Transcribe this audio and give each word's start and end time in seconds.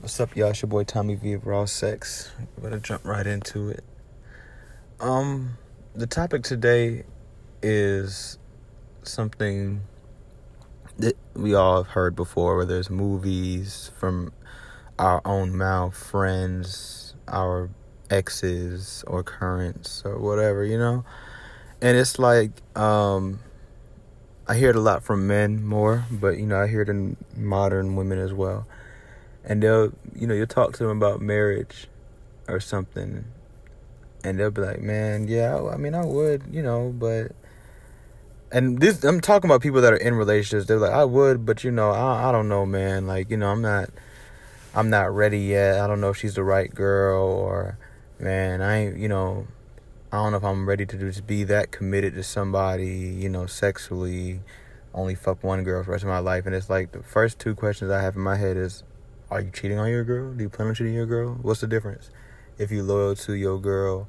What's 0.00 0.20
up, 0.20 0.36
y'all? 0.36 0.50
It's 0.50 0.62
your 0.62 0.68
boy 0.68 0.84
Tommy 0.84 1.16
V 1.16 1.32
of 1.32 1.44
Raw 1.44 1.64
Sex. 1.64 2.30
We're 2.56 2.70
gonna 2.70 2.80
jump 2.80 3.04
right 3.04 3.26
into 3.26 3.68
it. 3.68 3.82
Um, 5.00 5.58
the 5.92 6.06
topic 6.06 6.44
today 6.44 7.02
is 7.62 8.38
something 9.02 9.80
that 10.98 11.16
we 11.34 11.52
all 11.52 11.82
have 11.82 11.94
heard 11.94 12.14
before, 12.14 12.58
whether 12.58 12.78
it's 12.78 12.90
movies 12.90 13.90
from 13.98 14.32
our 15.00 15.20
own 15.24 15.56
mouth, 15.56 15.96
friends, 15.96 17.16
our 17.26 17.68
exes 18.08 19.02
or 19.08 19.24
currents 19.24 20.04
or 20.04 20.16
whatever, 20.20 20.64
you 20.64 20.78
know? 20.78 21.04
And 21.82 21.98
it's 21.98 22.20
like, 22.20 22.52
um, 22.76 23.40
I 24.46 24.54
hear 24.54 24.70
it 24.70 24.76
a 24.76 24.80
lot 24.80 25.02
from 25.02 25.26
men 25.26 25.64
more, 25.66 26.04
but 26.08 26.38
you 26.38 26.46
know, 26.46 26.60
I 26.60 26.68
hear 26.68 26.82
it 26.82 26.88
in 26.88 27.16
modern 27.34 27.96
women 27.96 28.20
as 28.20 28.32
well 28.32 28.64
and 29.48 29.62
they'll 29.62 29.92
you 30.14 30.26
know 30.26 30.34
you'll 30.34 30.46
talk 30.46 30.72
to 30.74 30.84
them 30.84 30.96
about 30.96 31.20
marriage 31.20 31.88
or 32.46 32.60
something. 32.60 33.24
And 34.24 34.38
they'll 34.38 34.50
be 34.50 34.62
like 34.62 34.80
man 34.80 35.28
yeah 35.28 35.64
i 35.72 35.76
mean 35.76 35.94
i 35.94 36.04
would 36.04 36.42
you 36.50 36.60
know 36.60 36.92
but 36.92 37.30
and 38.50 38.80
this 38.80 39.04
i'm 39.04 39.20
talking 39.20 39.48
about 39.48 39.62
people 39.62 39.80
that 39.80 39.92
are 39.92 39.96
in 39.96 40.14
relationships. 40.14 40.66
They're 40.66 40.78
like 40.78 40.92
i 40.92 41.04
would 41.04 41.46
but 41.46 41.62
you 41.64 41.70
know 41.70 41.90
i, 41.90 42.28
I 42.28 42.32
don't 42.32 42.48
know 42.48 42.66
man. 42.66 43.06
Like 43.06 43.30
you 43.30 43.36
know 43.36 43.48
i'm 43.48 43.62
not 43.62 43.90
i'm 44.74 44.90
not 44.90 45.14
ready 45.14 45.38
yet. 45.38 45.80
I 45.80 45.86
don't 45.86 46.00
know 46.00 46.10
if 46.10 46.16
she's 46.16 46.34
the 46.34 46.44
right 46.44 46.72
girl 46.72 47.26
or 47.26 47.78
man 48.18 48.60
i 48.60 48.76
ain't 48.78 48.96
you 48.96 49.08
know 49.08 49.46
i 50.10 50.16
don't 50.16 50.32
know 50.32 50.38
if 50.38 50.42
i'm 50.42 50.68
ready 50.68 50.84
to 50.84 50.98
just 50.98 51.24
be 51.24 51.44
that 51.44 51.70
committed 51.70 52.12
to 52.14 52.22
somebody 52.24 52.88
you 52.88 53.28
know 53.28 53.46
sexually 53.46 54.40
only 54.94 55.14
fuck 55.14 55.42
one 55.44 55.62
girl 55.64 55.82
for 55.82 55.86
the 55.86 55.92
rest 55.92 56.04
of 56.04 56.08
my 56.08 56.18
life. 56.18 56.46
And 56.46 56.54
it's 56.54 56.68
like 56.68 56.92
the 56.92 57.02
first 57.02 57.38
two 57.38 57.54
questions 57.54 57.90
i 57.90 58.02
have 58.02 58.16
in 58.16 58.22
my 58.22 58.36
head 58.36 58.56
is 58.56 58.82
are 59.30 59.40
you 59.40 59.50
cheating 59.50 59.78
on 59.78 59.88
your 59.90 60.04
girl? 60.04 60.32
Do 60.32 60.42
you 60.42 60.48
plan 60.48 60.68
on 60.68 60.74
cheating 60.74 60.94
your 60.94 61.06
girl? 61.06 61.38
What's 61.42 61.60
the 61.60 61.66
difference? 61.66 62.10
If 62.56 62.70
you 62.70 62.82
loyal 62.82 63.14
to 63.16 63.34
your 63.34 63.60
girl 63.60 64.08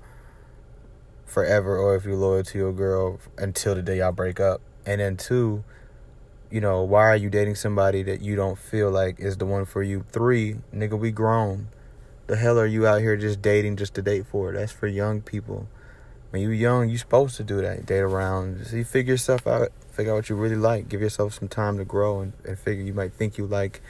forever 1.25 1.77
or 1.77 1.95
if 1.95 2.05
you're 2.05 2.15
loyal 2.15 2.43
to 2.43 2.57
your 2.57 2.73
girl 2.73 3.19
until 3.37 3.75
the 3.75 3.81
day 3.81 3.97
y'all 3.99 4.11
break 4.11 4.39
up. 4.39 4.61
And 4.85 4.99
then 5.01 5.17
two, 5.17 5.63
you 6.49 6.61
know, 6.61 6.81
why 6.81 7.03
are 7.03 7.15
you 7.15 7.29
dating 7.29 7.55
somebody 7.55 8.01
that 8.03 8.21
you 8.21 8.35
don't 8.35 8.57
feel 8.57 8.89
like 8.89 9.19
is 9.19 9.37
the 9.37 9.45
one 9.45 9.65
for 9.65 9.83
you? 9.83 10.05
Three, 10.11 10.55
nigga, 10.73 10.97
we 10.97 11.11
grown. 11.11 11.67
The 12.27 12.37
hell 12.37 12.59
are 12.59 12.65
you 12.65 12.87
out 12.87 13.01
here 13.01 13.17
just 13.17 13.41
dating 13.41 13.77
just 13.77 13.93
to 13.95 14.01
date 14.01 14.25
for? 14.25 14.53
That's 14.53 14.71
for 14.71 14.87
young 14.87 15.21
people. 15.21 15.67
When 16.31 16.41
you 16.41 16.49
young, 16.49 16.89
you 16.89 16.97
supposed 16.97 17.37
to 17.37 17.43
do 17.43 17.61
that. 17.61 17.85
Date 17.85 17.99
around. 17.99 18.65
See, 18.67 18.83
figure 18.83 19.13
yourself 19.13 19.47
out. 19.47 19.69
Figure 19.91 20.13
out 20.13 20.15
what 20.17 20.29
you 20.29 20.35
really 20.35 20.55
like. 20.55 20.87
Give 20.87 21.01
yourself 21.01 21.33
some 21.33 21.47
time 21.47 21.77
to 21.77 21.85
grow 21.85 22.21
and, 22.21 22.33
and 22.45 22.57
figure 22.57 22.83
you 22.83 22.93
might 22.93 23.13
think 23.13 23.37
you 23.37 23.47
like 23.47 23.81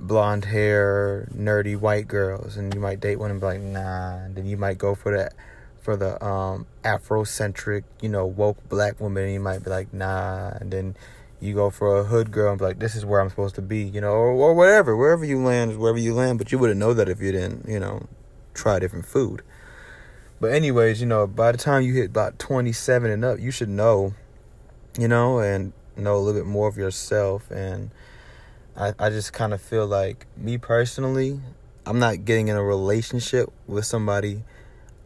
blonde 0.00 0.46
hair, 0.46 1.28
nerdy 1.34 1.78
white 1.78 2.08
girls, 2.08 2.56
and 2.56 2.74
you 2.74 2.80
might 2.80 3.00
date 3.00 3.16
one 3.16 3.30
and 3.30 3.40
be 3.40 3.46
like, 3.46 3.60
nah. 3.60 4.16
And 4.24 4.34
then 4.34 4.46
you 4.46 4.56
might 4.56 4.78
go 4.78 4.94
for 4.94 5.16
that 5.16 5.34
for 5.80 5.96
the 5.96 6.22
um 6.24 6.66
Afrocentric, 6.84 7.84
you 8.00 8.08
know, 8.08 8.26
woke 8.26 8.68
black 8.68 9.00
woman, 9.00 9.24
and 9.24 9.32
you 9.32 9.40
might 9.40 9.62
be 9.62 9.70
like, 9.70 9.92
nah. 9.92 10.52
And 10.60 10.72
then 10.72 10.96
you 11.40 11.54
go 11.54 11.70
for 11.70 11.98
a 11.98 12.04
hood 12.04 12.30
girl 12.30 12.50
and 12.50 12.58
be 12.58 12.64
like, 12.64 12.78
this 12.78 12.94
is 12.94 13.04
where 13.04 13.20
I'm 13.20 13.30
supposed 13.30 13.54
to 13.54 13.62
be, 13.62 13.82
you 13.82 14.00
know, 14.00 14.12
or, 14.12 14.30
or 14.32 14.54
whatever. 14.54 14.96
Wherever 14.96 15.24
you 15.24 15.42
land 15.42 15.72
is 15.72 15.76
wherever 15.76 15.98
you 15.98 16.14
land, 16.14 16.38
but 16.38 16.50
you 16.52 16.58
wouldn't 16.58 16.80
know 16.80 16.94
that 16.94 17.08
if 17.08 17.20
you 17.20 17.32
didn't, 17.32 17.68
you 17.68 17.80
know, 17.80 18.06
try 18.54 18.78
different 18.78 19.06
food. 19.06 19.42
But 20.40 20.52
anyways, 20.52 21.00
you 21.00 21.06
know, 21.06 21.26
by 21.26 21.52
the 21.52 21.58
time 21.58 21.82
you 21.82 21.92
hit 21.92 22.06
about 22.06 22.38
27 22.38 23.10
and 23.10 23.24
up, 23.24 23.38
you 23.38 23.50
should 23.50 23.68
know, 23.68 24.14
you 24.98 25.06
know, 25.06 25.38
and 25.38 25.74
know 25.96 26.16
a 26.16 26.18
little 26.18 26.40
bit 26.40 26.46
more 26.46 26.66
of 26.66 26.78
yourself 26.78 27.50
and 27.50 27.90
I, 28.76 28.94
I 28.98 29.10
just 29.10 29.32
kind 29.32 29.52
of 29.52 29.60
feel 29.60 29.86
like 29.86 30.26
me 30.36 30.58
personally, 30.58 31.40
I'm 31.86 31.98
not 31.98 32.24
getting 32.24 32.48
in 32.48 32.56
a 32.56 32.62
relationship 32.62 33.52
with 33.66 33.84
somebody 33.84 34.42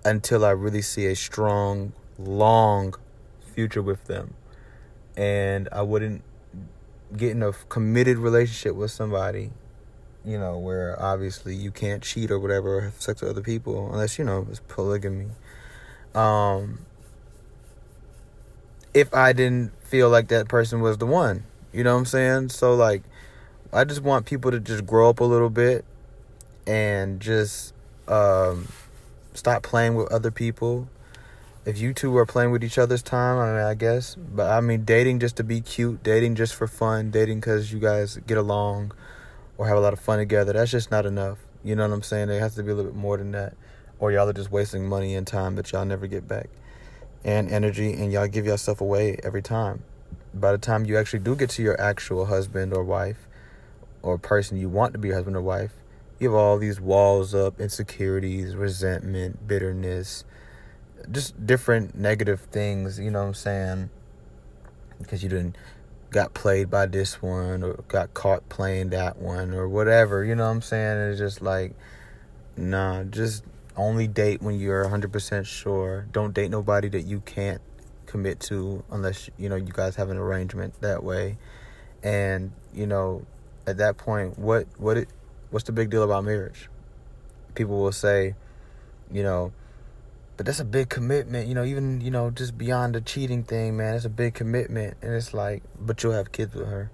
until 0.05 0.45
I 0.45 0.51
really 0.51 0.83
see 0.83 1.07
a 1.07 1.17
strong, 1.17 1.93
long 2.19 2.95
future 3.55 3.83
with 3.83 4.05
them. 4.05 4.35
And 5.17 5.69
I 5.73 5.83
wouldn't 5.83 6.23
get 7.17 7.31
in 7.31 7.43
a 7.43 7.53
committed 7.53 8.19
relationship 8.19 8.75
with 8.75 8.91
somebody, 8.91 9.51
you 10.25 10.39
know, 10.39 10.59
where 10.59 11.01
obviously 11.01 11.55
you 11.55 11.71
can't 11.71 12.03
cheat 12.03 12.31
or 12.31 12.39
whatever 12.39 12.79
or 12.79 12.81
have 12.83 13.01
sex 13.01 13.23
with 13.23 13.31
other 13.31 13.43
people 13.43 13.91
unless, 13.93 14.19
you 14.19 14.25
know, 14.25 14.47
it's 14.51 14.61
polygamy. 14.69 15.29
Um, 16.15 16.81
if 18.93 19.13
I 19.13 19.33
didn't 19.33 19.73
feel 19.83 20.09
like 20.09 20.29
that 20.29 20.49
person 20.49 20.81
was 20.81 20.99
the 20.99 21.07
one. 21.07 21.45
You 21.73 21.83
know 21.83 21.95
what 21.95 22.01
I'm 22.01 22.07
saying? 22.07 22.49
So 22.51 22.75
like 22.75 23.03
I 23.75 23.83
just 23.83 24.03
want 24.03 24.25
people 24.25 24.53
to 24.53 24.61
just 24.61 24.87
grow 24.87 25.11
up 25.11 25.19
a 25.19 25.25
little 25.25 25.51
bit 25.51 25.85
and 26.65 27.19
just 27.19 27.75
um, 28.07 28.69
stop 29.33 29.65
playing 29.65 29.97
with 29.97 30.13
other 30.13 30.31
people. 30.31 30.89
If 31.67 31.79
you 31.79 31.93
two 31.93 32.17
are 32.19 32.25
playing 32.25 32.53
with 32.53 32.63
each 32.63 32.79
other's 32.79 33.03
time, 33.03 33.37
I 33.37 33.47
mean, 33.47 33.63
I 33.67 33.75
guess. 33.75 34.15
But 34.15 34.49
I 34.49 34.61
mean, 34.61 34.85
dating 34.85 35.19
just 35.19 35.37
to 35.39 35.45
be 35.45 35.61
cute, 35.61 36.05
dating 36.05 36.37
just 36.37 36.55
for 36.55 36.69
fun, 36.69 37.11
dating 37.11 37.41
because 37.41 37.73
you 37.73 37.81
guys 37.81 38.17
get 38.29 38.39
along 38.39 38.93
or 39.59 39.67
have 39.67 39.77
a 39.77 39.81
lot 39.81 39.93
of 39.93 39.99
fun 39.99 40.19
together, 40.19 40.53
that's 40.53 40.71
just 40.71 40.93
not 40.93 41.05
enough. 41.05 41.39
You 41.65 41.75
know 41.75 41.89
what 41.89 41.95
I'm 41.95 42.03
saying? 42.03 42.29
There 42.29 42.39
has 42.39 42.55
to 42.55 42.63
be 42.63 42.71
a 42.71 42.75
little 42.77 42.93
bit 42.93 43.01
more 43.01 43.17
than 43.17 43.33
that. 43.33 43.55
Or 43.99 44.13
y'all 44.13 44.29
are 44.29 44.33
just 44.33 44.53
wasting 44.53 44.89
money 44.89 45.17
and 45.17 45.27
time 45.27 45.57
that 45.57 45.73
y'all 45.73 45.85
never 45.85 46.07
get 46.07 46.29
back. 46.29 46.49
And 47.25 47.51
energy, 47.51 47.93
and 47.93 48.13
y'all 48.13 48.29
give 48.29 48.47
yourself 48.47 48.81
away 48.81 49.19
every 49.25 49.43
time. 49.43 49.83
By 50.33 50.53
the 50.53 50.59
time 50.59 50.85
you 50.85 50.97
actually 50.97 51.21
do 51.21 51.35
get 51.35 51.51
to 51.51 51.63
your 51.63 51.81
actual 51.81 52.27
husband 52.27 52.73
or 52.73 52.85
wife, 52.85 53.27
or 54.05 54.19
person 54.19 54.59
you 54.59 54.69
want 54.69 54.93
to 54.93 54.99
be 54.99 55.11
husband 55.11 55.35
or 55.35 55.41
wife, 55.41 55.73
you 56.21 56.29
have 56.29 56.37
all 56.37 56.59
these 56.59 56.81
walls 56.81 57.35
up, 57.35 57.59
insecurities, 57.59 58.55
resentment, 58.55 59.49
bitterness, 59.49 60.25
just 61.11 61.47
different 61.47 61.97
negative 61.97 62.41
things, 62.53 62.99
you 62.99 63.11
know 63.11 63.23
what 63.23 63.29
I'm 63.29 63.35
saying? 63.35 63.91
Because 64.99 65.23
you 65.23 65.29
didn't 65.29 65.57
got 66.11 66.35
played 66.35 66.71
by 66.71 66.87
this 66.87 67.21
one 67.21 67.63
or 67.63 67.83
got 67.89 68.15
caught 68.15 68.49
playing 68.49 68.91
that 68.91 69.17
one 69.19 69.53
or 69.53 69.69
whatever, 69.69 70.25
you 70.25 70.35
know 70.35 70.45
what 70.45 70.51
I'm 70.51 70.63
saying? 70.63 70.99
it's 70.99 71.19
just 71.19 71.43
like 71.43 71.75
nah, 72.57 73.05
just 73.05 73.43
only 73.77 74.07
date 74.07 74.43
when 74.43 74.59
you're 74.59 74.85
100% 74.85 75.47
sure. 75.47 76.07
Don't 76.13 76.33
date 76.33 76.51
nobody 76.51 76.89
that 76.91 77.03
you 77.03 77.21
can't 77.21 77.61
commit 78.07 78.39
to 78.39 78.85
unless 78.91 79.29
you 79.37 79.49
know 79.49 79.57
you 79.57 79.73
guys 79.73 79.97
have 79.97 80.11
an 80.11 80.17
arrangement 80.17 80.81
that 80.81 81.03
way. 81.03 81.37
And, 82.03 82.53
you 82.75 82.87
know, 82.87 83.25
at 83.67 83.79
that 83.79 83.97
point, 83.97 84.39
what 84.39 84.67
what 84.79 84.97
it, 84.97 85.09
what's 85.51 85.65
the 85.65 85.73
big 85.73 85.91
deal 85.91 86.03
about 86.03 86.25
marriage? 86.25 86.69
People 87.55 87.81
will 87.81 87.93
say, 87.93 88.35
you 89.11 89.23
know, 89.23 89.53
but 90.37 90.47
that's 90.47 90.61
a 90.61 90.65
big 90.65 90.89
commitment, 90.89 91.47
you 91.47 91.55
know, 91.55 91.65
even, 91.65 92.01
you 92.01 92.11
know, 92.11 92.31
just 92.31 92.59
beyond 92.59 92.95
the 92.95 93.01
cheating 93.01 93.45
thing, 93.45 93.77
man, 93.77 93.95
it's 93.95 94.05
a 94.05 94.11
big 94.11 94.35
commitment. 94.35 94.97
And 95.01 95.15
it's 95.15 95.33
like, 95.33 95.63
but 95.79 96.03
you'll 96.03 96.13
have 96.13 96.33
kids 96.33 96.55
with 96.55 96.67
her 96.67 96.91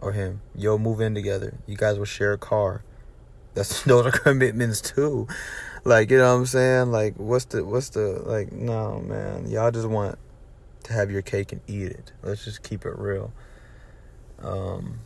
or 0.00 0.12
him. 0.12 0.40
You'll 0.56 0.78
move 0.78 1.00
in 1.00 1.14
together. 1.14 1.58
You 1.66 1.76
guys 1.76 1.98
will 1.98 2.04
share 2.04 2.32
a 2.32 2.38
car. 2.38 2.82
That's 3.54 3.82
those 3.84 4.06
are 4.06 4.10
commitments 4.10 4.80
too. 4.80 5.28
Like, 5.84 6.10
you 6.10 6.18
know 6.18 6.32
what 6.32 6.40
I'm 6.40 6.46
saying? 6.46 6.90
Like 6.90 7.14
what's 7.16 7.44
the 7.46 7.64
what's 7.64 7.90
the 7.90 8.22
like 8.24 8.50
no 8.50 9.00
man. 9.00 9.48
Y'all 9.48 9.70
just 9.70 9.88
want 9.88 10.18
to 10.84 10.92
have 10.92 11.10
your 11.10 11.22
cake 11.22 11.52
and 11.52 11.60
eat 11.68 11.92
it. 11.92 12.12
Let's 12.22 12.44
just 12.44 12.62
keep 12.64 12.84
it 12.84 12.98
real. 12.98 13.32
Um 14.42 14.98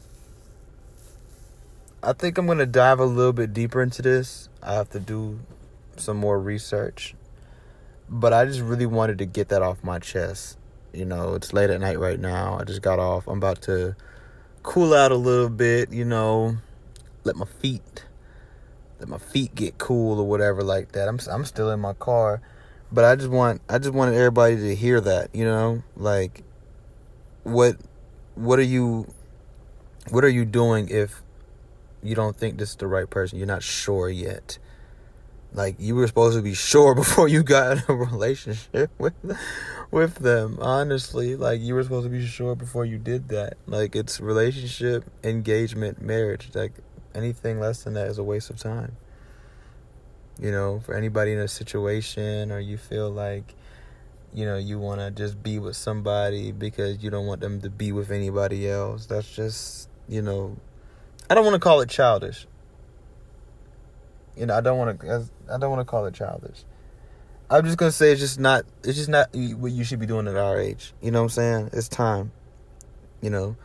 I 2.03 2.13
think 2.13 2.39
I'm 2.39 2.47
going 2.47 2.59
to 2.59 2.67
dive 2.67 3.01
a 3.01 3.05
little 3.05 3.33
bit 3.33 3.53
deeper 3.53 3.83
into 3.83 4.03
this. 4.03 4.49
I 4.63 4.75
have 4.75 4.91
to 4.91 5.01
do 5.01 5.41
some 5.97 6.17
more 6.17 6.39
research. 6.39 7.15
But 8.09 8.33
I 8.33 8.45
just 8.45 8.61
really 8.61 8.87
wanted 8.87 9.19
to 9.19 9.27
get 9.27 9.49
that 9.49 9.63
off 9.63 9.83
my 9.83 9.99
chest. 9.99 10.59
You 10.93 11.05
know, 11.05 11.35
it's 11.35 11.53
late 11.53 11.71
at 11.71 11.81
night 11.81 11.99
right 11.99 12.19
now. 12.19 12.59
I 12.59 12.65
just 12.65 12.83
got 12.83 12.99
off. 12.99 13.27
I'm 13.27 13.39
about 13.39 13.63
to 13.63 13.97
cool 14.63 14.95
out 14.95 15.13
a 15.13 15.17
little 15.17 15.49
bit, 15.49 15.93
you 15.93 16.05
know, 16.05 16.57
let 17.25 17.37
my 17.37 17.47
feet 17.47 18.05
let 18.99 19.09
my 19.09 19.19
feet 19.19 19.55
get 19.55 19.79
cool 19.79 20.19
or 20.19 20.27
whatever 20.27 20.63
like 20.63 20.93
that. 20.93 21.09
I'm 21.09 21.19
I'm 21.31 21.45
still 21.45 21.71
in 21.71 21.81
my 21.81 21.93
car, 21.93 22.41
but 22.91 23.05
I 23.05 23.17
just 23.17 23.31
want 23.31 23.61
I 23.69 23.79
just 23.79 23.95
wanted 23.95 24.15
everybody 24.15 24.57
to 24.57 24.75
hear 24.75 25.01
that, 25.01 25.35
you 25.35 25.45
know? 25.45 25.83
Like 25.97 26.43
what 27.45 27.77
what 28.35 28.59
are 28.59 28.63
you 28.63 29.13
what 30.11 30.25
are 30.25 30.29
you 30.29 30.45
doing 30.45 30.89
if 30.89 31.23
you 32.03 32.15
don't 32.15 32.37
think 32.37 32.59
this 32.59 32.71
is 32.71 32.77
the 32.77 32.87
right 32.87 33.09
person. 33.09 33.39
You're 33.39 33.47
not 33.47 33.63
sure 33.63 34.09
yet. 34.09 34.59
Like 35.53 35.77
you 35.79 35.95
were 35.95 36.07
supposed 36.07 36.37
to 36.37 36.43
be 36.43 36.55
sure 36.55 36.95
before 37.05 37.29
you 37.29 37.43
got 37.43 37.79
in 37.79 37.83
a 37.89 37.95
relationship 37.95 38.91
with 38.99 39.15
with 39.91 40.17
them. 40.17 40.59
Honestly, 40.61 41.37
like 41.37 41.61
you 41.61 41.75
were 41.75 41.83
supposed 41.83 42.05
to 42.05 42.11
be 42.11 42.27
sure 42.27 42.55
before 42.55 42.85
you 42.85 42.99
did 42.99 43.29
that. 43.29 43.57
Like 43.67 43.97
it's 43.97 44.21
relationship, 44.21 45.05
engagement, 45.25 46.03
marriage. 46.03 46.51
Like 46.55 46.73
anything 47.15 47.61
less 47.61 47.85
than 47.85 47.95
that 47.95 48.09
is 48.09 48.19
a 48.19 48.25
waste 48.25 48.51
of 48.51 48.59
time. 48.59 48.97
You 50.41 50.53
know, 50.53 50.81
for 50.81 50.95
anybody 50.95 51.33
in 51.33 51.39
a 51.39 51.49
situation 51.49 52.53
or 52.53 52.61
you 52.61 52.77
feel 52.77 53.11
like 53.11 53.55
you 54.33 54.45
know, 54.45 54.57
you 54.57 54.79
want 54.79 55.01
to 55.01 55.11
just 55.11 55.43
be 55.43 55.59
with 55.59 55.77
somebody 55.77 56.53
because 56.53 57.03
you 57.03 57.11
don't 57.11 57.27
want 57.27 57.41
them 57.41 57.61
to 57.63 57.71
be 57.71 57.93
with 57.93 58.11
anybody 58.11 58.69
else. 58.69 59.07
That's 59.07 59.31
just, 59.35 59.89
you 60.09 60.23
know, 60.23 60.57
I 61.31 61.35
don't 61.35 61.45
want 61.45 61.55
to 61.55 61.61
call 61.61 61.81
it 61.81 61.89
childish. 61.89 62.47
You 64.37 64.47
know, 64.47 64.57
I 64.57 64.61
don't 64.61 64.79
want 64.79 65.01
to. 65.01 65.29
I 65.53 65.59
don't 65.59 65.71
want 65.71 65.81
to 65.81 65.85
call 65.85 66.07
it 66.07 66.15
childish. 66.15 66.65
I'm 67.51 67.65
just 67.65 67.79
gonna 67.79 67.93
say 67.93 68.13
it's 68.13 68.21
just 68.21 68.39
not. 68.39 68.65
It's 68.85 68.97
just 68.97 69.09
not 69.09 69.29
what 69.35 69.73
you 69.73 69.85
should 69.85 69.99
be 69.99 70.07
doing 70.07 70.29
at 70.29 70.37
our 70.37 70.59
age. 70.61 70.93
You 71.03 71.11
know 71.11 71.21
what 71.21 71.25
I'm 71.25 71.31
saying? 71.31 71.71
It's 71.73 71.89
time. 71.89 72.33
You 73.21 73.31
know, 73.31 73.57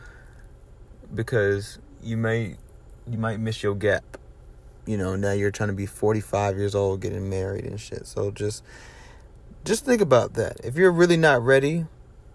because 1.14 1.78
you 2.02 2.16
may 2.16 2.56
you 3.08 3.18
might 3.18 3.40
miss 3.40 3.62
your 3.62 3.74
gap. 3.74 4.18
You 4.86 4.96
know, 4.98 5.16
now 5.16 5.32
you're 5.32 5.50
trying 5.50 5.68
to 5.70 5.74
be 5.74 5.86
45 5.86 6.58
years 6.58 6.74
old, 6.74 7.00
getting 7.00 7.30
married 7.30 7.64
and 7.64 7.80
shit. 7.80 8.06
So 8.06 8.30
just 8.30 8.62
just 9.64 9.84
think 9.84 10.00
about 10.00 10.34
that. 10.34 10.60
If 10.64 10.76
you're 10.76 10.92
really 10.92 11.16
not 11.16 11.42
ready, 11.42 11.86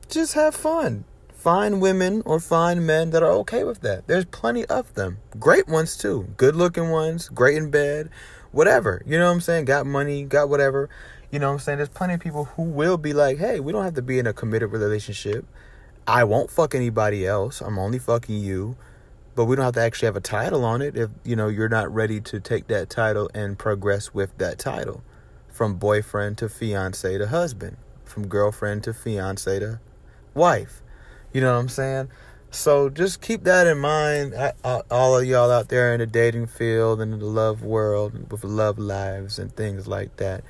just 0.07 0.33
have 0.33 0.55
fun. 0.55 1.03
Find 1.39 1.81
women 1.81 2.21
or 2.25 2.41
find 2.41 2.85
men 2.85 3.11
that 3.11 3.23
are 3.23 3.31
okay 3.31 3.63
with 3.63 3.79
that. 3.79 4.07
There's 4.07 4.25
plenty 4.25 4.65
of 4.65 4.93
them. 4.95 5.19
Great 5.39 5.69
ones 5.69 5.95
too. 5.95 6.27
Good 6.35 6.53
looking 6.53 6.89
ones, 6.89 7.29
great 7.29 7.55
in 7.55 7.71
bed, 7.71 8.09
whatever. 8.51 9.01
You 9.05 9.17
know 9.17 9.27
what 9.27 9.31
I'm 9.31 9.39
saying? 9.39 9.63
Got 9.63 9.85
money, 9.85 10.25
got 10.25 10.49
whatever. 10.49 10.89
You 11.31 11.39
know 11.39 11.47
what 11.47 11.53
I'm 11.53 11.59
saying? 11.59 11.77
There's 11.77 11.87
plenty 11.87 12.15
of 12.15 12.19
people 12.19 12.43
who 12.43 12.63
will 12.63 12.97
be 12.97 13.13
like, 13.13 13.37
hey, 13.37 13.61
we 13.61 13.71
don't 13.71 13.85
have 13.85 13.93
to 13.93 14.01
be 14.01 14.19
in 14.19 14.27
a 14.27 14.33
committed 14.33 14.73
relationship. 14.73 15.45
I 16.05 16.25
won't 16.25 16.51
fuck 16.51 16.75
anybody 16.75 17.25
else. 17.25 17.61
I'm 17.61 17.79
only 17.79 17.99
fucking 17.99 18.35
you. 18.35 18.75
But 19.33 19.45
we 19.45 19.55
don't 19.55 19.63
have 19.63 19.75
to 19.75 19.81
actually 19.81 20.07
have 20.07 20.17
a 20.17 20.21
title 20.21 20.65
on 20.65 20.81
it 20.81 20.97
if, 20.97 21.09
you 21.23 21.37
know, 21.37 21.47
you're 21.47 21.69
not 21.69 21.89
ready 21.89 22.19
to 22.19 22.41
take 22.41 22.67
that 22.67 22.89
title 22.89 23.29
and 23.33 23.57
progress 23.57 24.13
with 24.13 24.37
that 24.39 24.59
title. 24.59 25.03
From 25.47 25.75
boyfriend 25.75 26.37
to 26.39 26.49
fiance 26.49 27.17
to 27.17 27.27
husband. 27.27 27.77
From 28.03 28.27
girlfriend 28.27 28.83
to 28.83 28.93
fiance 28.93 29.57
to 29.59 29.79
wife. 30.33 30.81
You 31.33 31.41
know 31.41 31.53
what 31.53 31.59
I'm 31.59 31.69
saying? 31.69 32.09
So 32.51 32.89
just 32.89 33.21
keep 33.21 33.43
that 33.43 33.67
in 33.67 33.77
mind. 33.77 34.33
All 34.63 35.17
of 35.17 35.25
y'all 35.25 35.51
out 35.51 35.69
there 35.69 35.93
in 35.93 35.99
the 35.99 36.07
dating 36.07 36.47
field 36.47 36.99
and 36.99 37.13
the 37.13 37.25
love 37.25 37.63
world 37.63 38.31
with 38.31 38.43
love 38.43 38.79
lives 38.79 39.37
and 39.37 39.55
things 39.55 39.87
like 39.87 40.17
that. 40.17 40.43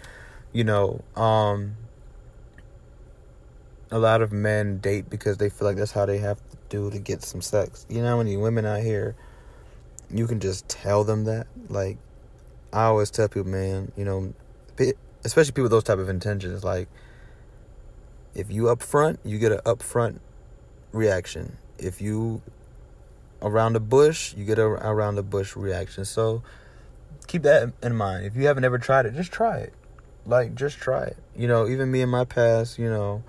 You 0.54 0.64
know, 0.64 1.04
um, 1.16 1.76
a 3.92 4.00
lot 4.00 4.22
of 4.22 4.32
men 4.32 4.78
date 4.80 5.10
because 5.10 5.38
they 5.38 5.50
feel 5.50 5.68
like 5.68 5.78
that's 5.78 5.92
how 5.92 6.06
they 6.06 6.20
have 6.20 6.38
to 6.38 6.58
do 6.70 6.90
to 6.90 7.00
get 7.00 7.24
some 7.24 7.42
sex. 7.42 7.86
You 7.90 8.02
know 8.02 8.18
many 8.18 8.38
women 8.38 8.66
out 8.66 8.82
here 8.82 9.16
you 10.12 10.28
can 10.28 10.40
just 10.40 10.68
tell 10.68 11.04
them 11.04 11.26
that? 11.26 11.48
Like 11.68 11.98
I 12.74 12.86
always 12.86 13.12
tell 13.12 13.28
people, 13.28 13.50
man, 13.50 13.92
you 13.96 14.06
know, 14.06 14.34
especially 15.24 15.52
people 15.52 15.64
with 15.64 15.72
those 15.72 15.84
type 15.84 16.00
of 16.00 16.10
intentions, 16.10 16.64
like 16.64 16.88
if 18.36 18.52
you 18.52 18.70
up 18.70 18.82
front, 18.82 19.20
you 19.24 19.38
get 19.38 19.52
an 19.52 19.60
upfront 19.66 20.20
reaction. 20.92 21.58
If 21.78 22.02
you 22.02 22.42
around 23.42 23.74
the 23.74 23.80
bush, 23.80 24.34
you 24.36 24.46
get 24.46 24.60
a 24.60 24.64
around 24.64 25.16
the 25.16 25.24
bush 25.24 25.56
reaction. 25.56 26.06
So 26.06 26.44
keep 27.28 27.44
that 27.44 27.72
in 27.82 27.96
mind. 27.96 28.26
If 28.26 28.36
you 28.36 28.48
haven't 28.48 28.66
ever 28.66 28.78
tried 28.78 29.06
it, 29.06 29.14
just 29.14 29.32
try 29.32 29.60
it. 29.60 29.74
Like 30.26 30.56
just 30.56 30.78
try 30.78 31.04
it. 31.04 31.18
You 31.36 31.48
know, 31.48 31.68
even 31.68 31.92
me 31.92 32.02
in 32.02 32.10
my 32.10 32.26
past, 32.26 32.78
you 32.78 32.90
know, 32.90 33.24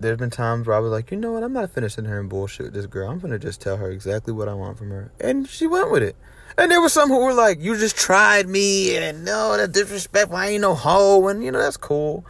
there's 0.00 0.18
been 0.18 0.30
times 0.30 0.66
where 0.66 0.76
I 0.76 0.78
was 0.78 0.92
like, 0.92 1.10
you 1.10 1.16
know 1.16 1.32
what, 1.32 1.42
I'm 1.42 1.52
not 1.52 1.72
finishing 1.72 2.04
her 2.04 2.20
and 2.20 2.28
bullshit 2.28 2.66
with 2.66 2.74
this 2.74 2.86
girl. 2.86 3.10
I'm 3.10 3.18
gonna 3.18 3.38
just 3.38 3.60
tell 3.60 3.76
her 3.78 3.90
exactly 3.90 4.32
what 4.32 4.48
I 4.48 4.54
want 4.54 4.78
from 4.78 4.90
her. 4.90 5.10
And 5.20 5.48
she 5.48 5.66
went 5.66 5.90
with 5.90 6.02
it. 6.02 6.16
And 6.56 6.70
there 6.70 6.80
were 6.80 6.88
some 6.88 7.08
who 7.08 7.20
were 7.22 7.34
like, 7.34 7.60
you 7.60 7.76
just 7.76 7.96
tried 7.96 8.48
me 8.48 8.96
and 8.96 9.24
no, 9.24 9.56
that's 9.56 9.72
disrespectful. 9.72 10.36
I 10.36 10.48
ain't 10.48 10.62
no 10.62 10.74
hoe. 10.74 11.26
And 11.28 11.42
you 11.42 11.50
know, 11.50 11.58
that's 11.58 11.76
cool. 11.76 12.24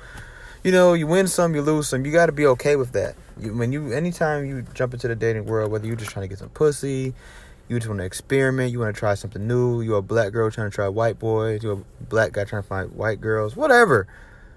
You 0.65 0.73
know, 0.73 0.95
you 0.95 1.07
win 1.07 1.29
some, 1.29 1.55
you 1.55 1.63
lose 1.63 1.89
some. 1.89 2.05
You 2.05 2.13
gotta 2.13 2.33
be 2.33 2.47
okay 2.47 2.77
with 2.77 2.93
that. 2.93 3.15
When 3.41 3.73
you 3.73 3.93
anytime 3.93 4.47
you 4.47 4.65
jump 4.75 4.95
into 4.95 5.09
the 5.09 5.15
dating 5.15 5.47
world, 5.47 5.71
whether 5.71 5.87
you're 5.87 5.97
just 5.97 6.11
trying 6.11 6.25
to 6.25 6.29
get 6.29 6.39
some 6.39 6.49
pussy, 6.49 7.15
you 7.69 7.79
just 7.79 7.89
want 7.89 8.01
to 8.01 8.05
experiment, 8.05 8.73
you 8.73 8.81
want 8.81 8.95
to 8.95 8.99
try 8.99 9.15
something 9.15 9.47
new, 9.47 9.83
you're 9.83 9.99
a 9.99 10.03
black 10.03 10.33
girl 10.33 10.51
trying 10.51 10.71
to 10.71 10.75
try 10.75 10.89
white 10.89 11.19
boys, 11.19 11.63
you're 11.63 11.75
a 11.75 12.05
black 12.05 12.33
guy 12.33 12.45
trying 12.45 12.63
to 12.63 12.69
find 12.69 12.93
white 12.93 13.21
girls, 13.21 13.55
whatever. 13.55 14.07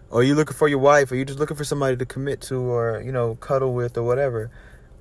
Or 0.09 0.23
you 0.23 0.35
looking 0.35 0.55
for 0.55 0.67
your 0.67 0.79
wife, 0.79 1.11
or 1.11 1.15
you 1.15 1.25
just 1.25 1.39
looking 1.39 1.57
for 1.57 1.63
somebody 1.63 1.95
to 1.97 2.05
commit 2.05 2.41
to, 2.41 2.55
or 2.55 3.01
you 3.01 3.11
know, 3.11 3.35
cuddle 3.35 3.73
with, 3.73 3.97
or 3.97 4.03
whatever. 4.03 4.49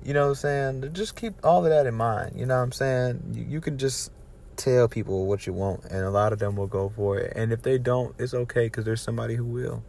You 0.03 0.13
know 0.13 0.23
what 0.23 0.29
I'm 0.29 0.35
saying? 0.35 0.93
Just 0.93 1.15
keep 1.15 1.33
all 1.43 1.65
of 1.65 1.69
that 1.69 1.85
in 1.85 1.93
mind. 1.93 2.39
You 2.39 2.45
know 2.45 2.57
what 2.57 2.63
I'm 2.63 2.71
saying? 2.71 3.33
You, 3.33 3.43
you 3.43 3.61
can 3.61 3.77
just 3.77 4.11
tell 4.55 4.87
people 4.87 5.25
what 5.25 5.47
you 5.47 5.53
want, 5.53 5.85
and 5.85 6.05
a 6.05 6.09
lot 6.09 6.33
of 6.33 6.39
them 6.39 6.55
will 6.55 6.67
go 6.67 6.89
for 6.95 7.17
it. 7.17 7.33
And 7.35 7.51
if 7.51 7.61
they 7.61 7.77
don't, 7.77 8.15
it's 8.19 8.33
okay 8.33 8.65
because 8.65 8.85
there's 8.85 9.01
somebody 9.01 9.35
who 9.35 9.45
will. 9.45 9.83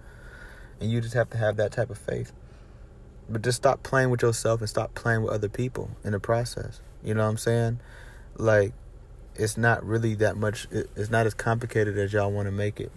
And 0.81 0.91
you 0.91 1.01
just 1.01 1.15
have 1.15 1.31
to 1.31 1.39
have 1.39 1.57
that 1.57 1.73
type 1.73 1.91
of 1.91 1.99
faith. 1.99 2.33
But 3.29 3.43
just 3.43 3.57
stop 3.57 3.83
playing 3.83 4.11
with 4.11 4.23
yourself 4.23 4.61
and 4.61 4.69
stop 4.69 4.95
playing 4.95 5.23
with 5.23 5.33
other 5.33 5.49
people 5.49 5.91
in 6.05 6.13
the 6.13 6.21
process. 6.21 6.81
You 7.03 7.15
know 7.15 7.25
what 7.25 7.31
I'm 7.31 7.39
saying? 7.39 7.81
Like, 8.37 8.73
it's 9.35 9.57
not 9.57 9.85
really 9.85 10.15
that 10.17 10.37
much. 10.37 10.67
It's 10.71 11.11
not 11.11 11.27
as 11.27 11.35
complicated 11.35 11.97
as 11.99 12.13
y'all 12.13 12.31
want 12.31 12.47
to 12.47 12.53
make 12.53 12.81
it. 12.81 12.93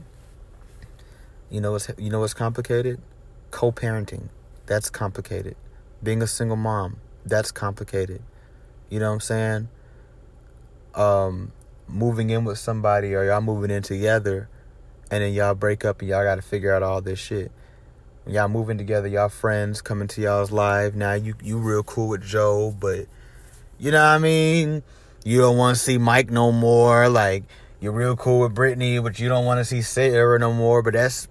You 1.50 1.62
know 1.62 1.72
what's 1.72 1.89
you 1.98 2.10
know 2.10 2.19
what's 2.19 2.33
complicated? 2.33 3.00
Co-parenting. 3.51 4.30
That's 4.66 4.89
complicated. 4.89 5.56
Being 6.04 6.22
a 6.22 6.27
single 6.27 6.57
mom. 6.57 6.98
That's 7.25 7.51
complicated. 7.51 8.22
You 8.89 9.00
know 9.00 9.07
what 9.07 9.13
I'm 9.13 9.19
saying? 9.22 9.69
Um, 10.94 11.51
moving 11.88 12.30
in 12.30 12.44
with 12.44 12.57
somebody 12.57 13.13
or 13.16 13.24
y'all 13.25 13.42
moving 13.42 13.72
in 13.72 13.83
together, 13.83 14.50
and 15.10 15.24
then 15.24 15.33
y'all 15.33 15.56
break 15.56 15.86
up 15.86 16.01
and 16.01 16.10
y'all 16.10 16.24
got 16.24 16.36
to 16.36 16.42
figure 16.42 16.74
out 16.74 16.83
all 16.83 17.01
this 17.01 17.19
shit 17.19 17.51
y'all 18.27 18.48
moving 18.48 18.77
together, 18.77 19.07
y'all 19.07 19.30
friends 19.30 19.81
coming 19.81 20.07
to 20.10 20.22
y'all's 20.22 20.51
live. 20.51 20.95
Now 20.95 21.13
you 21.13 21.36
you 21.44 21.57
real 21.57 21.83
cool 21.83 22.10
with 22.10 22.24
Joe, 22.24 22.75
but 22.77 23.07
you 23.77 23.92
know 23.92 24.00
what 24.00 24.16
I 24.16 24.18
mean? 24.18 24.83
You 25.24 25.39
don't 25.39 25.57
want 25.57 25.77
to 25.77 25.83
see 25.83 25.98
Mike 25.98 26.30
no 26.30 26.51
more. 26.51 27.10
Like 27.10 27.44
you're 27.80 27.92
real 27.92 28.16
cool 28.16 28.42
with 28.42 28.54
Brittany, 28.54 29.00
but 29.00 29.19
you 29.19 29.30
don't 29.30 29.45
want 29.45 29.60
to 29.60 29.66
see 29.66 29.81
Sarah 29.81 30.39
no 30.39 30.54
more. 30.54 30.81
But 30.81 30.94
that's 30.94 31.27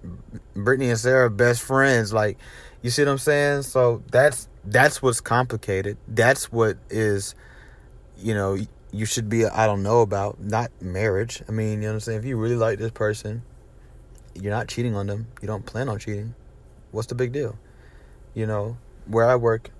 Brittany 0.54 0.90
and 0.90 0.98
Sarah 0.98 1.30
best 1.30 1.62
friends. 1.62 2.12
Like 2.12 2.38
you 2.82 2.90
see 2.90 3.02
what 3.02 3.10
I'm 3.10 3.18
saying? 3.18 3.62
So 3.62 4.02
that's 4.10 4.48
that's 4.64 5.02
what's 5.02 5.20
complicated. 5.20 5.96
That's 6.06 6.52
what 6.52 6.78
is, 6.90 7.34
you 8.18 8.34
know, 8.34 8.56
you 8.92 9.06
should 9.06 9.28
be. 9.28 9.46
I 9.46 9.66
don't 9.66 9.82
know 9.82 10.00
about 10.00 10.40
not 10.40 10.70
marriage. 10.80 11.42
I 11.48 11.52
mean, 11.52 11.74
you 11.74 11.80
know 11.82 11.88
what 11.88 11.94
I'm 11.94 12.00
saying? 12.00 12.18
If 12.20 12.24
you 12.24 12.36
really 12.36 12.56
like 12.56 12.78
this 12.78 12.92
person, 12.92 13.42
you're 14.34 14.52
not 14.52 14.68
cheating 14.68 14.94
on 14.94 15.08
them. 15.08 15.26
You 15.42 15.48
don't 15.48 15.66
plan 15.66 15.88
on 15.88 15.98
cheating 15.98 16.34
what's 16.94 17.08
the 17.08 17.14
big 17.14 17.32
deal? 17.32 17.58
You 18.34 18.46
know, 18.46 18.76
where 19.06 19.28
I 19.28 19.36
work, 19.36 19.70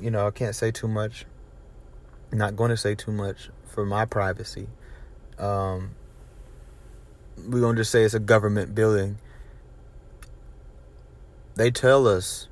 you 0.00 0.10
know, 0.10 0.26
I 0.26 0.30
can't 0.30 0.54
say 0.54 0.70
too 0.70 0.88
much. 0.88 1.24
I'm 2.30 2.38
not 2.38 2.56
going 2.56 2.70
to 2.70 2.76
say 2.76 2.94
too 2.94 3.12
much 3.12 3.48
for 3.64 3.86
my 3.86 4.04
privacy. 4.04 4.66
Um, 5.38 5.92
we're 7.36 7.60
going 7.60 7.76
to 7.76 7.80
just 7.80 7.92
say 7.92 8.02
it's 8.02 8.14
a 8.14 8.20
government 8.20 8.74
building. 8.74 9.18
They 11.54 11.70
tell 11.70 12.06
us, 12.06 12.48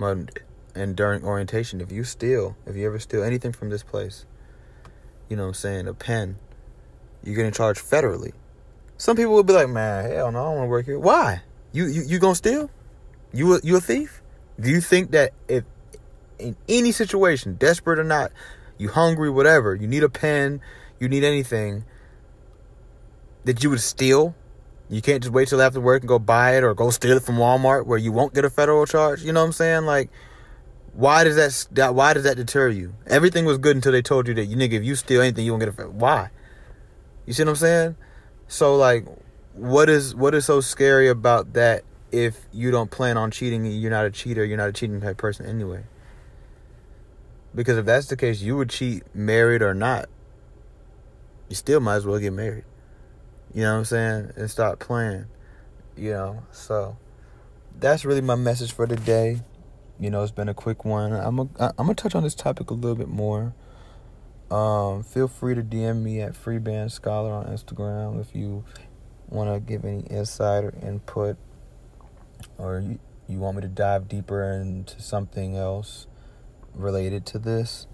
and 0.00 0.96
during 0.96 1.24
orientation, 1.24 1.80
if 1.80 1.90
you 1.90 2.04
steal, 2.04 2.56
if 2.66 2.76
you 2.76 2.86
ever 2.86 2.98
steal 2.98 3.22
anything 3.22 3.52
from 3.52 3.70
this 3.70 3.82
place, 3.82 4.26
you 5.28 5.36
know 5.36 5.44
what 5.44 5.48
I'm 5.48 5.54
saying, 5.54 5.88
a 5.88 5.94
pen, 5.94 6.36
you're 7.24 7.36
getting 7.36 7.52
charged 7.52 7.80
federally. 7.80 8.32
Some 8.98 9.16
people 9.16 9.32
will 9.32 9.44
be 9.44 9.52
like, 9.52 9.68
man, 9.68 10.10
hell 10.10 10.30
no, 10.32 10.40
I 10.40 10.44
don't 10.44 10.56
want 10.56 10.66
to 10.66 10.70
work 10.70 10.86
here. 10.86 10.98
Why? 10.98 11.42
You, 11.72 11.86
you, 11.86 12.02
you 12.02 12.18
gonna 12.18 12.34
steal? 12.34 12.70
You 13.32 13.54
a, 13.54 13.60
you 13.62 13.76
a 13.76 13.80
thief? 13.80 14.22
Do 14.58 14.70
you 14.70 14.80
think 14.80 15.12
that 15.12 15.32
if 15.48 15.64
in 16.38 16.56
any 16.68 16.92
situation, 16.92 17.54
desperate 17.54 17.98
or 17.98 18.04
not, 18.04 18.32
you 18.78 18.88
hungry, 18.88 19.30
whatever, 19.30 19.74
you 19.74 19.86
need 19.86 20.02
a 20.02 20.08
pen, 20.08 20.60
you 20.98 21.08
need 21.08 21.24
anything, 21.24 21.84
that 23.44 23.62
you 23.62 23.70
would 23.70 23.80
steal? 23.80 24.34
You 24.88 25.00
can't 25.00 25.22
just 25.22 25.32
wait 25.32 25.48
till 25.48 25.62
after 25.62 25.80
work 25.80 26.02
and 26.02 26.08
go 26.08 26.18
buy 26.18 26.56
it 26.56 26.64
or 26.64 26.74
go 26.74 26.90
steal 26.90 27.16
it 27.16 27.22
from 27.22 27.36
Walmart 27.36 27.86
where 27.86 27.98
you 27.98 28.10
won't 28.10 28.34
get 28.34 28.44
a 28.44 28.50
federal 28.50 28.86
charge. 28.86 29.22
You 29.22 29.32
know 29.32 29.40
what 29.40 29.46
I'm 29.46 29.52
saying? 29.52 29.84
Like, 29.84 30.10
why 30.94 31.22
does 31.22 31.36
that, 31.36 31.74
that 31.76 31.94
why 31.94 32.12
does 32.12 32.24
that 32.24 32.36
deter 32.36 32.68
you? 32.68 32.94
Everything 33.06 33.44
was 33.44 33.58
good 33.58 33.76
until 33.76 33.92
they 33.92 34.02
told 34.02 34.26
you 34.26 34.34
that 34.34 34.46
you 34.46 34.56
nigga 34.56 34.72
if 34.72 34.84
you 34.84 34.96
steal 34.96 35.20
anything 35.20 35.44
you 35.44 35.52
won't 35.52 35.60
get 35.60 35.68
a 35.68 35.72
federal. 35.72 35.94
why? 35.94 36.30
You 37.26 37.32
see 37.32 37.44
what 37.44 37.50
I'm 37.50 37.56
saying? 37.56 37.96
So 38.48 38.74
like, 38.74 39.06
what 39.54 39.88
is 39.88 40.14
what 40.14 40.34
is 40.34 40.44
so 40.46 40.60
scary 40.60 41.08
about 41.08 41.52
that 41.52 41.84
if 42.12 42.46
you 42.52 42.70
don't 42.70 42.90
plan 42.90 43.16
on 43.16 43.30
cheating, 43.30 43.64
you're 43.64 43.90
not 43.90 44.04
a 44.04 44.10
cheater, 44.10 44.44
you're 44.44 44.58
not 44.58 44.68
a 44.68 44.72
cheating 44.72 45.00
type 45.00 45.16
person 45.16 45.46
anyway. 45.46 45.84
Because 47.54 47.78
if 47.78 47.86
that's 47.86 48.06
the 48.06 48.16
case, 48.16 48.40
you 48.40 48.56
would 48.56 48.70
cheat 48.70 49.02
married 49.14 49.62
or 49.62 49.74
not. 49.74 50.08
You 51.48 51.56
still 51.56 51.80
might 51.80 51.96
as 51.96 52.06
well 52.06 52.18
get 52.18 52.32
married. 52.32 52.64
You 53.52 53.62
know 53.62 53.72
what 53.72 53.78
I'm 53.78 53.84
saying? 53.84 54.32
And 54.36 54.50
stop 54.50 54.78
playing. 54.78 55.26
You 55.96 56.12
know, 56.12 56.42
so 56.52 56.96
that's 57.78 58.04
really 58.04 58.20
my 58.20 58.36
message 58.36 58.72
for 58.72 58.86
today. 58.86 59.40
You 59.98 60.10
know, 60.10 60.22
it's 60.22 60.32
been 60.32 60.48
a 60.48 60.54
quick 60.54 60.84
one. 60.84 61.12
I'm 61.12 61.38
a, 61.40 61.48
I'm 61.58 61.72
gonna 61.76 61.94
touch 61.94 62.14
on 62.14 62.22
this 62.22 62.34
topic 62.34 62.70
a 62.70 62.74
little 62.74 62.96
bit 62.96 63.08
more. 63.08 63.54
Um, 64.50 65.02
feel 65.02 65.28
free 65.28 65.54
to 65.54 65.62
DM 65.62 66.02
me 66.02 66.20
at 66.20 66.32
Freeband 66.32 66.90
Scholar 66.90 67.32
on 67.32 67.46
Instagram 67.46 68.20
if 68.20 68.34
you 68.34 68.64
want 69.28 69.52
to 69.52 69.60
give 69.60 69.84
any 69.84 70.00
insight 70.04 70.64
or 70.64 70.74
input 70.82 71.36
or 72.58 72.80
you, 72.80 72.98
you 73.28 73.38
want 73.38 73.56
me 73.56 73.62
to 73.62 73.68
dive 73.68 74.08
deeper 74.08 74.42
into 74.52 75.00
something 75.00 75.56
else 75.56 76.06
related 76.74 77.26
to 77.26 77.38
this, 77.38 77.86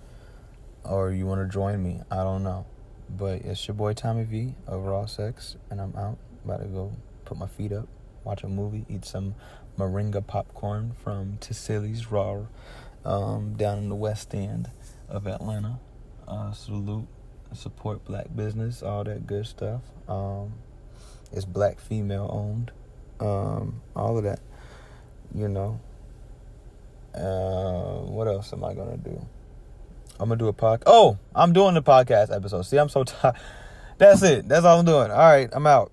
or 0.84 1.12
you 1.12 1.26
want 1.26 1.40
to 1.40 1.52
join 1.52 1.82
me, 1.82 2.00
I 2.10 2.16
don't 2.16 2.42
know. 2.42 2.66
But 3.08 3.42
it's 3.42 3.66
your 3.68 3.74
boy 3.74 3.92
Tommy 3.92 4.24
V 4.24 4.54
Raw 4.68 5.06
Sex, 5.06 5.56
and 5.70 5.80
I'm 5.80 5.94
out. 5.96 6.18
About 6.44 6.60
to 6.60 6.66
go 6.66 6.92
put 7.24 7.36
my 7.36 7.48
feet 7.48 7.72
up, 7.72 7.88
watch 8.22 8.44
a 8.44 8.48
movie, 8.48 8.84
eat 8.88 9.04
some 9.04 9.34
moringa 9.76 10.24
popcorn 10.24 10.92
from 11.02 11.38
Tassili's 11.38 12.10
Raw 12.10 12.46
um, 13.04 13.54
down 13.56 13.78
in 13.78 13.88
the 13.88 13.96
West 13.96 14.32
End 14.34 14.70
of 15.08 15.26
Atlanta. 15.26 15.80
Uh, 16.28 16.52
salute, 16.52 17.06
support 17.52 18.04
black 18.04 18.26
business, 18.34 18.82
all 18.82 19.04
that 19.04 19.26
good 19.26 19.46
stuff. 19.46 19.82
Um, 20.08 20.54
it's 21.32 21.44
black 21.44 21.80
female 21.80 22.28
owned, 22.32 22.70
um, 23.20 23.80
all 23.94 24.18
of 24.18 24.24
that. 24.24 24.40
You 25.34 25.48
know. 25.48 25.80
Uh, 27.14 28.02
what 28.10 28.28
else 28.28 28.52
am 28.52 28.62
I 28.64 28.74
gonna 28.74 28.98
do? 28.98 29.18
I'm 30.20 30.28
gonna 30.28 30.38
do 30.38 30.48
a 30.48 30.52
podcast. 30.52 30.82
Oh, 30.86 31.18
I'm 31.34 31.52
doing 31.52 31.74
the 31.74 31.82
podcast 31.82 32.34
episode. 32.34 32.62
See, 32.62 32.76
I'm 32.76 32.88
so 32.88 33.04
tired. 33.04 33.36
That's 33.98 34.22
it. 34.22 34.48
That's 34.48 34.64
all 34.64 34.78
I'm 34.78 34.84
doing. 34.84 35.10
All 35.10 35.16
right, 35.16 35.48
I'm 35.52 35.66
out. 35.66 35.92